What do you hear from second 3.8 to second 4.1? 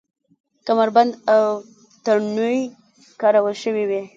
وې.